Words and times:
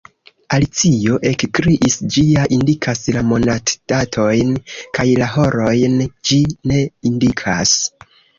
Alicio 0.55 1.17
ekkriis, 1.31 1.97
"ĝi 2.15 2.23
ja 2.29 2.45
indikas 2.57 3.03
la 3.17 3.23
monatdatojn, 3.33 4.57
kaj 4.99 5.07
la 5.21 5.29
horojn 5.35 6.01
ĝi 6.31 6.41
ne 6.73 6.81
indikas." 7.13 7.77